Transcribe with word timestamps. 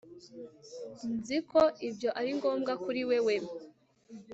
Nzi 1.15 1.37
ko 1.51 1.61
ibyo 1.87 2.09
ari 2.19 2.31
ngombwa 2.37 2.73
kuri 2.83 3.01
wewe 3.09 3.35